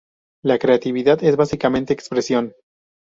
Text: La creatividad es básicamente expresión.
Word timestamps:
La 0.43 0.57
creatividad 0.57 1.23
es 1.23 1.35
básicamente 1.35 1.93
expresión. 1.93 2.53